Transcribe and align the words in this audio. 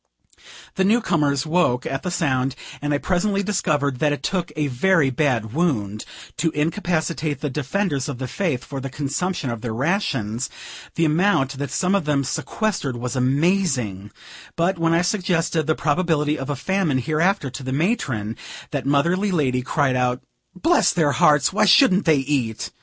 The 0.77 0.83
new 0.83 0.99
comers 0.99 1.45
woke 1.45 1.85
at 1.85 2.01
the 2.01 2.09
sound; 2.09 2.55
and 2.81 2.91
I 2.91 2.97
presently 2.97 3.43
discovered 3.43 3.99
that 3.99 4.11
it 4.11 4.23
took 4.23 4.51
a 4.55 4.65
very 4.65 5.11
bad 5.11 5.53
wound 5.53 6.05
to 6.37 6.49
incapacitate 6.55 7.39
the 7.41 7.51
defenders 7.51 8.09
of 8.09 8.17
the 8.17 8.27
faith 8.27 8.63
for 8.63 8.79
the 8.81 8.89
consumption 8.89 9.51
of 9.51 9.61
their 9.61 9.75
rations; 9.75 10.49
the 10.95 11.05
amount 11.05 11.59
that 11.59 11.69
some 11.69 11.93
of 11.93 12.05
them 12.05 12.23
sequestered 12.23 12.97
was 12.97 13.15
amazing; 13.15 14.09
but 14.55 14.79
when 14.79 14.95
I 14.95 15.03
suggested 15.03 15.67
the 15.67 15.75
probability 15.75 16.35
of 16.35 16.49
a 16.49 16.55
famine 16.55 16.97
hereafter, 16.97 17.51
to 17.51 17.61
the 17.61 17.71
matron, 17.71 18.37
that 18.71 18.87
motherly 18.87 19.29
lady 19.31 19.61
cried 19.61 19.95
out: 19.95 20.23
"Bless 20.59 20.91
their 20.91 21.11
hearts, 21.11 21.53
why 21.53 21.65
shouldn't 21.65 22.05
they 22.05 22.17
eat? 22.17 22.71